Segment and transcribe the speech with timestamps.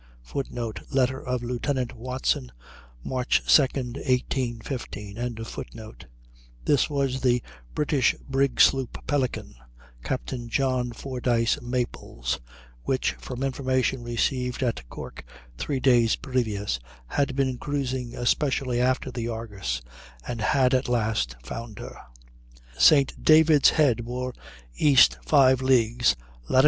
[0.23, 2.51] [Footnote: Letter of Lieutenant Watson,
[3.03, 3.61] March 2,
[4.01, 5.95] 1815.]
[6.65, 7.43] This was the
[7.75, 9.53] British brig sloop Pelican,
[10.03, 12.39] Captain John Fordyce Maples,
[12.81, 15.23] which, from information received at Cork
[15.59, 19.83] three days previous, had been cruising especially after the Argus,
[20.27, 21.95] and had at last found her;
[22.75, 23.23] St.
[23.23, 24.33] David's Head bore
[24.75, 26.15] east five leagues
[26.49, 26.59] (lat.